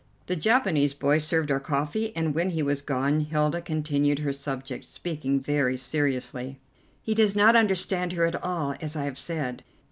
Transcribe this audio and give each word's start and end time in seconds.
The 0.25 0.35
Japanese 0.35 0.95
boy 0.95 1.19
served 1.19 1.51
our 1.51 1.59
coffee, 1.59 2.11
and 2.15 2.33
when 2.33 2.49
he 2.49 2.63
was 2.63 2.81
gone 2.81 3.19
Hilda 3.19 3.61
continued 3.61 4.17
her 4.17 4.33
subject, 4.33 4.83
speaking 4.83 5.39
very 5.39 5.77
seriously. 5.77 6.59
"He 7.03 7.13
does 7.13 7.35
not 7.35 7.55
understand 7.55 8.13
her 8.13 8.25
at 8.25 8.43
all, 8.43 8.73
as 8.81 8.95
I 8.95 9.05
have 9.05 9.19
said. 9.19 9.63